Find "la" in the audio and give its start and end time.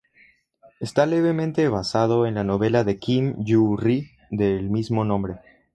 2.33-2.43